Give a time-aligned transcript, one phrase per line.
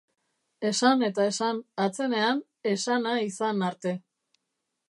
[0.69, 3.99] Esan eta esan, atzenean, esana izan arte.